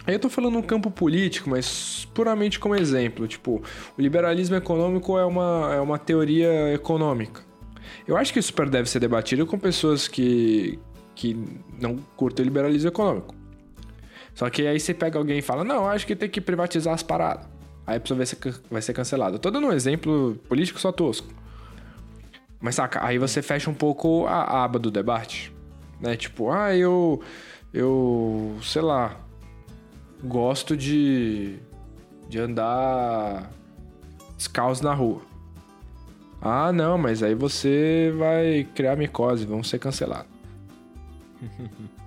[0.05, 3.29] Aí eu tô falando no campo político, mas puramente como exemplo.
[3.29, 3.63] Tipo,
[3.97, 7.43] o liberalismo econômico é uma, é uma teoria econômica.
[8.07, 10.79] Eu acho que isso super deve ser debatido com pessoas que,
[11.15, 11.39] que
[11.81, 13.35] não curtem o liberalismo econômico.
[14.35, 17.03] Só que aí você pega alguém e fala, não, acho que tem que privatizar as
[17.03, 17.47] paradas.
[17.87, 18.39] Aí a pessoa vai ser,
[18.71, 19.39] vai ser cancelada.
[19.39, 21.29] Tô dando um exemplo político só tosco.
[22.61, 25.53] Mas saca, aí você fecha um pouco a, aba do debate.
[26.01, 26.17] Né?
[26.17, 27.21] Tipo, ah, eu.
[27.73, 28.57] Eu.
[28.63, 29.17] sei lá.
[30.23, 31.57] Gosto de.
[32.29, 33.51] de andar
[34.37, 35.23] descalço na rua.
[36.41, 40.31] Ah, não, mas aí você vai criar micose, vão ser cancelados.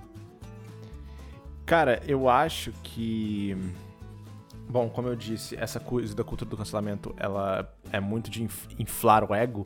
[1.65, 3.57] Cara, eu acho que.
[4.67, 8.67] Bom, como eu disse, essa coisa da cultura do cancelamento, ela é muito de inf-
[8.80, 9.65] inflar o ego,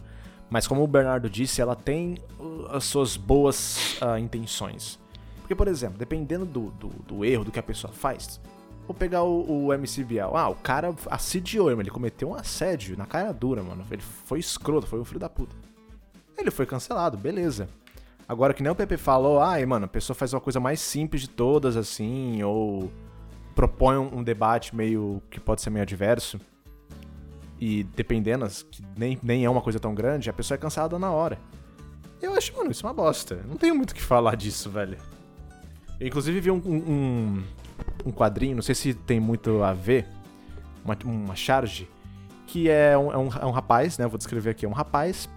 [0.50, 5.00] mas como o Bernardo disse, ela tem uh, as suas boas ah, intenções.
[5.40, 8.40] Porque, por exemplo, dependendo do, do, do erro do que a pessoa faz,
[8.86, 10.36] vou pegar o, o MC Biel.
[10.36, 13.86] Ah, o cara assediou ele cometeu um assédio na cara dura, mano.
[13.90, 15.56] Ele foi escroto, foi um filho da puta.
[16.38, 17.70] Ele foi cancelado, beleza.
[18.28, 21.22] Agora, que nem o Pepe falou, ai, mano, a pessoa faz uma coisa mais simples
[21.22, 22.92] de todas, assim, ou
[23.60, 26.40] propõe um, debate meio que pode ser meio adverso,
[27.60, 31.12] e dependendo, que nem, nem é uma coisa tão grande, a pessoa é cancelada na
[31.12, 31.38] hora.
[32.22, 33.44] Eu acho, mano, isso é uma bosta.
[33.46, 34.98] Não tenho muito o que falar disso, velho.
[36.00, 37.44] Eu, inclusive, vi um, um-
[38.06, 40.08] um quadrinho, não sei se tem muito a ver,
[40.86, 41.86] uma, uma charge,
[42.48, 44.08] que é um, é um, é um rapaz, né?
[44.08, 45.28] Vou descrever aqui, é um rapaz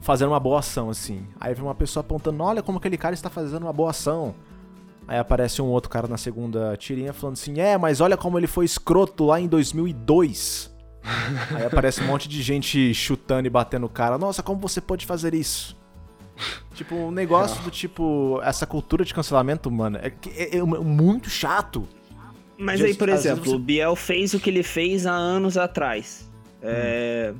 [0.00, 1.26] fazendo uma boa ação, assim.
[1.40, 4.36] Aí vem uma pessoa apontando, olha como aquele cara está fazendo uma boa ação.
[5.06, 8.46] Aí aparece um outro cara na segunda tirinha falando assim, é, mas olha como ele
[8.46, 10.72] foi escroto lá em 2002.
[11.54, 14.16] Aí aparece um monte de gente chutando e batendo o cara.
[14.16, 15.76] Nossa, como você pode fazer isso?
[16.74, 21.86] Tipo, um negócio do tipo, essa cultura de cancelamento, mano, é, é- é muito chato.
[22.58, 25.56] Mas Já- aí, por exemplo, você- o Biel fez o que ele fez há anos
[25.58, 26.28] atrás.
[26.62, 27.32] É.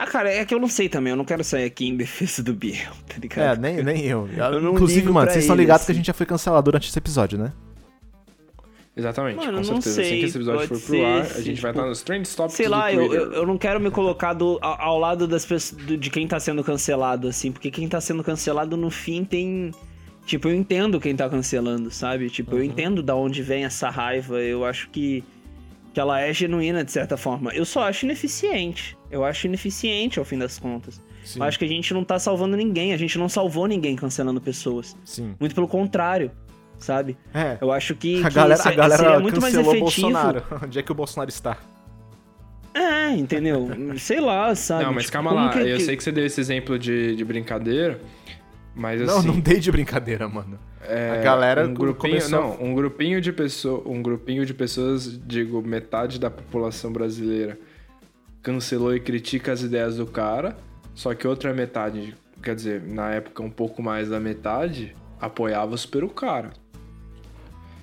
[0.00, 2.42] Ah, cara, é que eu não sei também, eu não quero sair aqui em defesa
[2.42, 3.60] do Biel, tá É, ligado?
[3.60, 4.28] nem, nem eu.
[4.36, 5.98] Eu não Inclusive, mano, vocês estão ligados que a assim.
[5.98, 7.52] gente já foi cancelado durante esse episódio, né?
[8.96, 10.00] Exatamente, Mano, com não certeza.
[10.00, 12.02] assim sei, que esse episódio pode for pro ar, a gente vai tipo, estar nos
[12.02, 14.98] Trend Topics Sei do lá, eu, eu, eu não quero me colocar do- ao, ao
[14.98, 18.76] lado das pessoas, do- de quem tá sendo cancelado, assim, porque quem tá sendo cancelado
[18.76, 19.70] no fim tem.
[20.26, 22.28] Tipo, eu entendo quem tá cancelando, sabe?
[22.28, 22.58] Tipo, Uhum.
[22.58, 25.22] eu entendo da onde vem essa raiva, eu acho que,
[25.98, 27.50] que ela é genuína de certa forma.
[27.52, 28.96] Eu só acho ineficiente.
[29.10, 31.02] Eu acho ineficiente ao fim das contas.
[31.24, 31.40] Sim.
[31.40, 34.40] Eu acho que a gente não tá salvando ninguém, a gente não salvou ninguém cancelando
[34.40, 34.96] pessoas.
[35.04, 35.34] Sim.
[35.40, 36.30] Muito pelo contrário,
[36.78, 37.16] sabe?
[37.34, 37.58] É.
[37.60, 39.80] Eu acho que, A que galera, se- a galera seria muito mais efetivo.
[39.80, 40.44] Bolsonaro.
[40.64, 41.56] Onde é que o Bolsonaro está?
[42.74, 43.68] É, entendeu?
[43.98, 44.84] Sei lá, sabe?
[44.84, 45.48] Não, mas Tipo, calma lá.
[45.50, 48.00] que- Eu que- sei que você deu esse exemplo de, de brincadeira,
[48.78, 49.26] mas Não, assim...
[49.26, 50.58] não dei de brincadeira, mano.
[50.82, 52.40] é, a galera um grupinho, começou...
[52.40, 57.58] não, um grupinho de pessoas, um grupinho de pessoas, digo, metade da população brasileira
[58.42, 60.56] cancelou e critica as ideias do cara,
[60.94, 66.04] só que outra metade, quer dizer, na época um pouco mais da metade, apoiava super
[66.04, 66.50] o cara.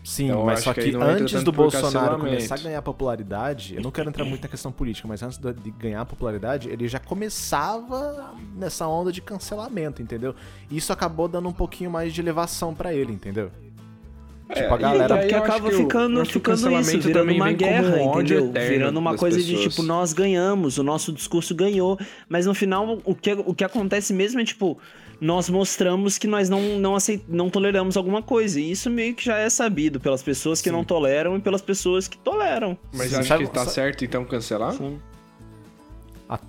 [0.05, 3.89] Sim, Então, mas só que que, antes do Bolsonaro começar a ganhar popularidade, eu não
[3.89, 8.87] quero entrar muito na questão política, mas antes de ganhar popularidade, ele já começava nessa
[8.87, 10.35] onda de cancelamento, entendeu?
[10.69, 13.49] E isso acabou dando um pouquinho mais de elevação pra ele, entendeu?
[14.53, 18.19] Tipo, a galera- Porque acaba que o- ficando, eu ficando isso, virando uma guerra, um
[18.19, 18.51] entendeu?
[18.51, 19.73] Virando uma coisa de pessoas.
[19.73, 21.97] tipo, nós ganhamos, o nosso discurso ganhou,
[22.29, 24.77] mas no final o que, o que acontece mesmo é tipo,
[25.19, 29.23] nós mostramos que nós não, não, aceit não toleramos alguma coisa, e isso meio que
[29.23, 32.77] já é sabido pelas pessoas que não toleram e pelas pessoas que toleram.
[32.93, 34.73] Mas Sim, acho sabe- que tá sa- certo então cancelar?
[34.73, 34.99] Sim.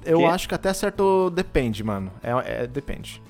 [0.04, 0.24] Eu Quê?
[0.24, 2.10] acho que até certo depende, mano.
[2.22, 3.22] É, é- depende.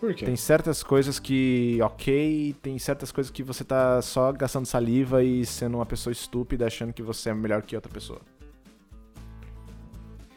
[0.00, 0.24] Por quê?
[0.24, 5.44] Tem certas coisas que, ok, tem certas coisas que você tá só gastando saliva e
[5.46, 8.20] sendo uma pessoa estúpida achando que você é melhor que outra pessoa.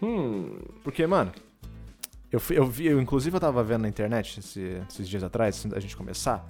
[0.01, 1.31] Hum, Porque, mano,
[2.33, 5.71] eu, eu vi, eu, inclusive eu tava vendo na internet esse- esses dias atrás, antes
[5.71, 6.45] da gente começar,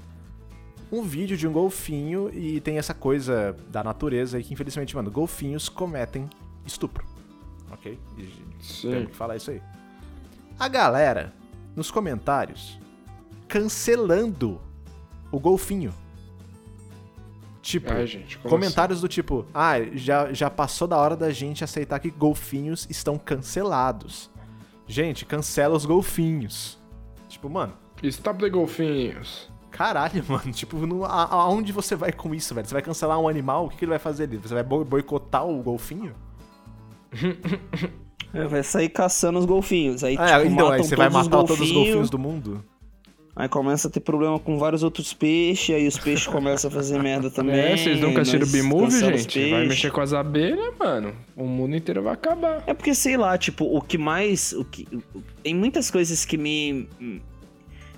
[0.91, 5.11] um vídeo de um golfinho e tem essa coisa da natureza aí que, infelizmente, mano,
[5.11, 6.29] golfinhos cometem
[6.65, 7.05] estupro.
[7.71, 7.99] Ok?
[8.61, 8.91] Sim.
[8.91, 9.61] temos que falar isso aí.
[10.59, 11.33] A galera,
[11.75, 12.79] nos comentários,
[13.47, 14.61] cancelando
[15.31, 15.93] o golfinho.
[17.61, 21.97] Tipo, Ai, gente, comentários do tipo, ah, já, já passou da hora da gente aceitar
[21.99, 24.29] que golfinhos estão cancelados.
[24.87, 26.77] Gente, cancela os golfinhos.
[27.29, 27.73] Tipo, mano?
[28.03, 29.49] Stop the golfinhos.
[29.71, 30.51] caralho, mano.
[30.51, 32.67] Tipo, não- a- aonde você vai com isso, velho?
[32.67, 33.65] Você vai cancelar um animal?
[33.65, 34.37] O que, que ele vai fazer ali?
[34.37, 36.13] Você vai boi- boicotar o golfinho?
[38.33, 41.59] É, Vai sair caçando os golfinhos, aí Ah, tipo, então, aí você vai matar todos
[41.61, 42.65] os golfinhos do mundo?
[43.35, 47.01] Aí começa a ter problema com vários outros peixes, aí os peixes começam a fazer
[47.01, 47.55] merda também.
[47.55, 49.49] É, vocês nunca assistiram B-Movie, gente?
[49.49, 51.15] Vai mexer com as abelhas, mano.
[51.35, 52.63] O mundo inteiro vai acabar.
[52.67, 54.51] É porque, sei lá, tipo, o que mais.
[54.53, 54.87] O que,
[55.41, 56.87] tem muitas coisas que me.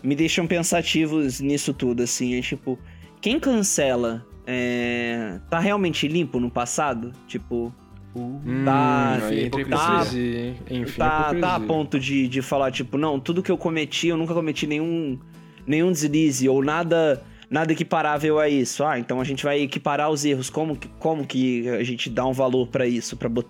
[0.01, 2.37] me deixam pensativos nisso tudo, assim.
[2.37, 2.79] É tipo,
[3.19, 7.11] quem cancela é, tá realmente limpo no passado?
[7.27, 7.73] Tipo,
[8.19, 10.55] Hum, aí entra tá- hipocrisia?
[10.69, 11.41] Enfim, tá, hipocrisia.
[11.41, 14.65] tá a ponto de, de falar, tipo, não, tudo que eu cometi, eu nunca cometi
[14.67, 15.19] nenhum,
[15.67, 18.83] nenhum deslize ou nada nada equiparável a isso.
[18.83, 20.49] Ah, então a gente vai equiparar os erros.
[20.49, 23.47] Como que, como que a gente dá um valor pra isso, pra bot-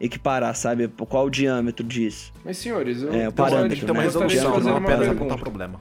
[0.00, 0.88] equiparar, sabe?
[0.88, 2.32] Qual o diâmetro disso?
[2.44, 4.06] Mas, senhores, eu É, o parâmetro, de- Tem que ter uma né?
[4.06, 5.80] resolução, não apenas apontar problema.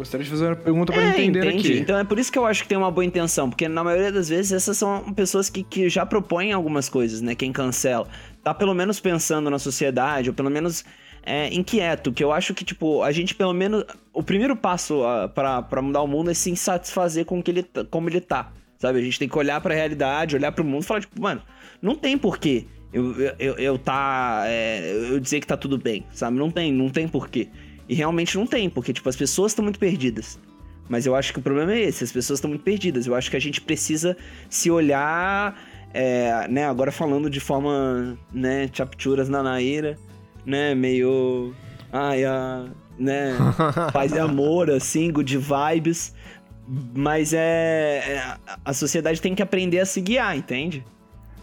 [0.00, 1.72] Gostaria de fazer uma pergunta pra É, entender entendi.
[1.72, 1.78] aqui.
[1.80, 4.10] Então é por isso que eu acho que tem uma boa intenção, porque na maioria
[4.10, 7.34] das vezes essas são pessoas que, que já propõem algumas coisas, né?
[7.34, 8.08] Quem cancela.
[8.42, 10.86] Tá pelo menos pensando na sociedade, ou pelo menos
[11.22, 13.84] é, inquieto, que eu acho que, tipo, a gente pelo menos.
[14.10, 17.84] O primeiro passo ah, para mudar o mundo é se satisfazer com que ele, tá-
[17.84, 18.52] como ele tá.
[18.78, 19.00] Sabe?
[19.00, 21.42] A gente tem que olhar pra realidade, olhar pro mundo e falar, tipo, mano,
[21.82, 24.44] não tem porquê eu, eu, eu, eu tá.
[24.46, 26.36] é, eu dizer que tá tudo bem, sabe?
[26.38, 27.48] Não tem, não tem porquê.
[27.90, 30.38] E realmente não tem, porque, tipo, as pessoas estão muito perdidas.
[30.88, 33.04] Mas eu acho que o problema é esse, as pessoas estão muito perdidas.
[33.04, 34.16] Eu acho que a gente precisa
[34.48, 35.60] se olhar,
[35.92, 39.98] é, né, agora falando de forma, né, chapturas na naira,
[40.46, 41.52] né, meio,
[41.92, 43.36] ai, a, né,
[43.92, 46.14] paz e amor, assim, good vibes.
[46.94, 50.84] Mas é, é, a sociedade tem que aprender a se guiar, entende?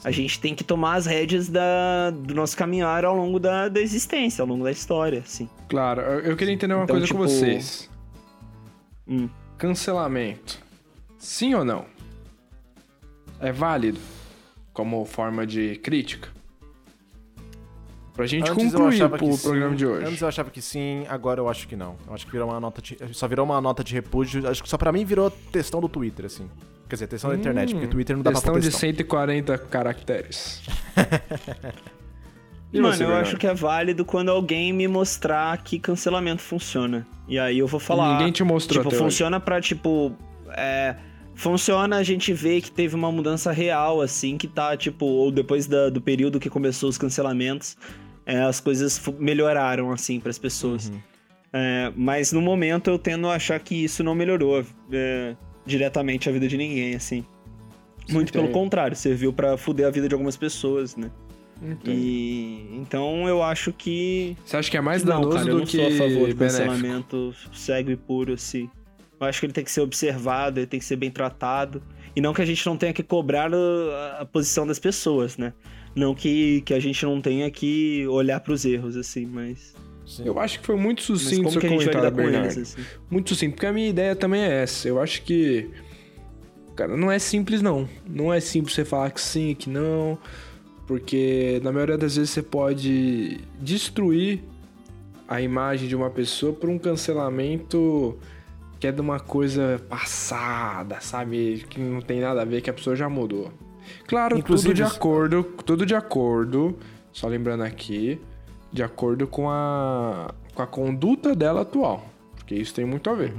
[0.08, 3.82] A gente tem que tomar as rédeas da, do nosso caminhar ao longo da, da
[3.82, 5.50] existência, ao longo da história, assim.
[5.68, 7.90] Claro, eu queria entender uma Então, coisa com tipo- vocês.
[9.06, 9.28] Hum.
[9.58, 10.60] Cancelamento.
[11.18, 11.84] Sim ou não?
[13.42, 14.00] É válido
[14.72, 16.30] como forma de crítica?
[18.18, 20.06] Pra gente Antes concluir o sim, programa de hoje.
[20.08, 21.96] Antes eu achava que sim, agora eu acho que não.
[22.08, 24.50] Eu acho que virou uma nota de, só virou uma nota de repúdio.
[24.50, 26.50] Acho que só pra mim virou textão do Twitter, assim.
[26.90, 28.80] Quer dizer, textão da internet, porque Twitter não dá pra Questão de textão.
[28.80, 30.64] 140 caracteres.
[32.74, 37.06] E Mano, você, eu acho que é válido quando alguém me mostrar que cancelamento funciona.
[37.28, 38.14] E aí eu vou falar.
[38.18, 40.12] Ninguém te mostrou Tipo, funciona pra, tipo.
[40.50, 40.96] É.
[41.36, 45.68] Funciona a gente ver que teve uma mudança real, assim, que tá, tipo, ou depois
[45.68, 47.78] da- do período que começou os cancelamentos,
[48.28, 50.90] é, as coisas melhoraram, assim, pras pessoas.
[50.90, 51.00] Uhum.
[51.54, 55.34] É, mas no momento eu tendo a achar que isso não melhorou é,
[55.66, 57.26] diretamente a vida de ninguém, assim.
[58.10, 58.54] Muito pelo entendo.
[58.54, 61.10] contrário, serviu pra fuder a vida de algumas pessoas, né?
[61.62, 65.54] Então, E então eu acho que Você acha que é mais não, danoso cara, eu
[65.54, 68.70] do não que sou a favor do cancelamento cego e puro assim.
[69.20, 71.82] Eu acho que ele tem que ser observado, ele tem que ser bem tratado
[72.16, 75.54] e não que a gente não tenha que cobrar a, a posição das pessoas, né?
[75.98, 79.74] Não que, que a gente não tenha que olhar pros erros assim, mas,
[80.24, 82.24] Eu acho que foi muito mas sucinto como seu que a gente vai comentário, lidar
[82.24, 82.58] com Bernardo.
[82.60, 82.88] eles assim?
[83.10, 84.88] Muito sucinto, porque a minha ideia também é essa.
[84.88, 85.68] Eu acho que.
[86.76, 87.90] Cara, não é simples, não.
[88.08, 90.20] Não é simples você falar que sim, que não.
[90.86, 94.44] Porque na maioria das vezes você pode destruir
[95.28, 98.16] a imagem de uma pessoa por um cancelamento
[98.80, 101.66] que é de uma coisa passada, sabe?
[101.68, 103.52] Que não tem nada a ver, que a pessoa já mudou.
[104.08, 106.78] Claro, Inclusive, tudo de acordo, tudo de acordo,
[107.12, 108.20] só lembrando aqui,
[108.72, 112.06] de acordo com a, com a conduta dela atual.
[112.36, 113.34] Porque isso tem muito a ver.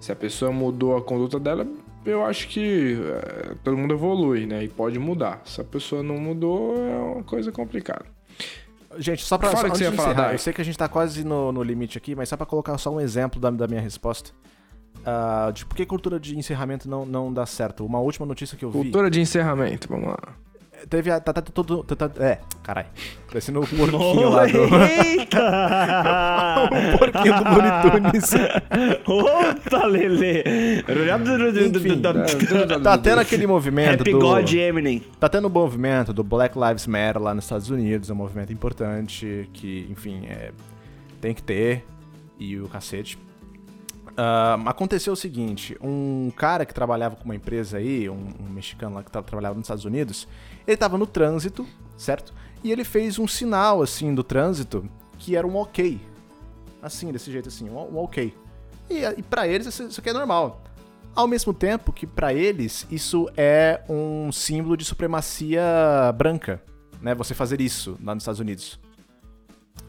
[0.00, 1.66] Se a pessoa mudou a conduta dela,
[2.04, 4.64] eu acho que eh, todo mundo evolui, né?
[4.64, 5.40] E pode mudar.
[5.44, 8.04] Se a pessoa não mudou, é uma coisa complicada.
[8.98, 10.78] Gente, só pra Fala só, que você ia falar, encerrar, eu sei que a gente
[10.78, 13.66] tá quase no, no limite aqui, mas só pra colocar só um exemplo da, da
[13.66, 14.30] minha resposta.
[15.04, 17.84] Ah, de por que cultura de encerramento não, não dá certo?
[17.84, 18.78] Uma última notícia que eu vi.
[18.78, 20.18] Cultura de encerramento, vamos lá.
[20.88, 21.20] Teve a.
[21.20, 22.88] Tá, tá, todo, tá, tá- é, caralho.
[23.28, 24.58] Parecendo o porquinho lá do.
[24.74, 26.68] Eita!
[26.94, 28.32] o porquinho do Looney Tunes.
[29.06, 30.44] Opa, Lele!
[31.76, 32.02] Enfim,
[32.82, 34.18] tá tendo aquele movimento Happy do...
[34.18, 35.02] God Eminem.
[35.18, 38.52] Tá tendo o movimento do Black Lives Matter lá nos Estados Unidos, é um movimento
[38.52, 40.52] importante que, enfim, é,
[41.20, 41.84] tem que ter,
[42.38, 43.18] e o cacete.
[44.16, 48.94] Ah, aconteceu o seguinte, um cara que trabalhava com uma empresa aí, um, um mexicano
[48.94, 50.28] lá que tava, trabalhava nos Estados Unidos,
[50.66, 52.32] ele tava no trânsito, certo?
[52.62, 56.00] E ele fez um sinal, assim, do trânsito, que era um ok.
[56.80, 58.32] Assim, desse jeito assim, um, um ok.
[58.88, 60.62] E, e para eles isso, isso aqui é normal.
[61.14, 65.62] Ao mesmo tempo que pra eles isso é um símbolo de supremacia
[66.16, 66.62] branca,
[67.00, 67.14] né?
[67.14, 68.78] Você fazer isso lá nos Estados Unidos.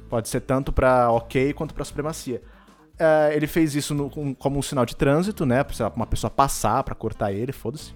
[0.10, 2.41] Pode ser tanto pra ok quanto pra supremacia.
[2.98, 5.64] É, ele fez isso no- com- como um sinal de trânsito, né?
[5.64, 7.93] Pra uma pessoa passar, pra cortar ele, foda-se.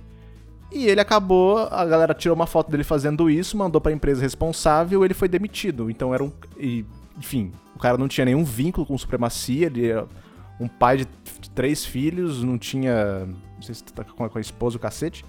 [0.72, 5.04] E ele acabou, a galera tirou uma foto dele fazendo isso, mandou pra empresa responsável,
[5.04, 5.90] ele foi demitido.
[5.90, 6.32] Então era um.
[6.58, 6.86] e,
[7.18, 10.06] enfim, o cara não tinha nenhum vínculo com supremacia, ele era
[10.60, 11.08] um pai de,
[11.40, 13.26] de três filhos, não tinha.
[13.56, 15.26] Não sei se tá com a, com a esposa o cacete.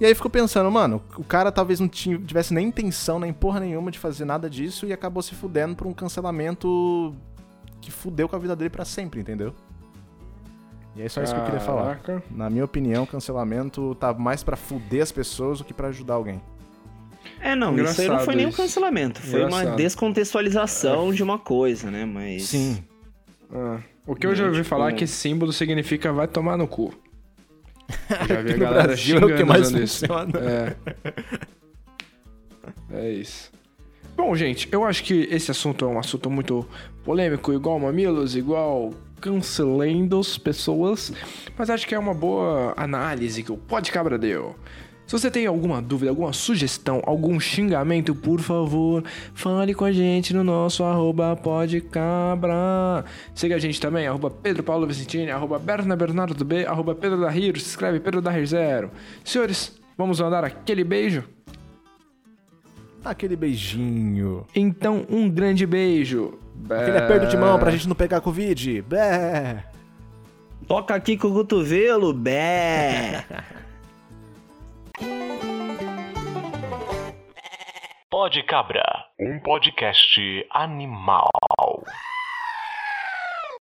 [0.00, 3.88] E aí ficou pensando, mano, o cara talvez não tivesse nem intenção, nem porra nenhuma
[3.90, 7.14] de fazer nada disso e acabou se fudendo por um cancelamento
[7.82, 9.54] que fudeu com a vida dele pra sempre, entendeu?
[10.96, 12.00] E é só isso que eu queria falar.
[12.30, 16.40] Na minha opinião, cancelamento tá mais pra fuder as pessoas do que pra ajudar alguém.
[17.40, 18.58] É, não, isso aí não Engraçado foi nenhum isso.
[18.62, 19.20] cancelamento.
[19.20, 19.76] Foi uma Engraçado.
[19.76, 22.04] descontextualização de uma coisa, né?
[22.04, 22.44] Mas.
[22.44, 22.82] Sim.
[23.52, 26.56] Ah, o que eu já ouvi Tipo- falar é que esse símbolo significa vai tomar
[26.56, 26.92] no cu.
[28.20, 30.06] Eu já vi a galera Brasil é o xingando que mais usando isso.
[30.06, 30.32] funciona.
[30.40, 30.76] É.
[32.92, 33.50] É isso.
[34.16, 36.66] Bom, gente, eu acho que esse assunto é um assunto muito
[37.04, 41.12] polêmico, igual mamilos, igual cancelando as pessoas,
[41.56, 44.56] mas acho que é uma boa análise que o Pode Cabra deu.
[45.06, 50.32] Se você tem alguma dúvida, alguma sugestão, algum xingamento, por favor, fale com a gente
[50.32, 53.04] no nosso arroba podcabra.
[53.34, 57.28] Siga a gente também, arroba Pedro Paulo Vicentini, arroba Berna Bernardo B, arroba Pedro da
[57.28, 58.90] Rir, se escreve Pedro da Rir Zero.
[59.22, 61.24] Senhores, vamos mandar aquele beijo?
[63.04, 64.46] Aquele beijinho.
[64.54, 66.38] Então, um grande beijo.
[66.70, 68.82] Aquele aperto de mão pra gente não pegar Covid.
[68.82, 69.64] Bé.
[70.66, 73.24] Toca aqui com o cotovelo, bé!
[78.08, 78.84] Pode Cabra,
[79.18, 81.30] um podcast animal.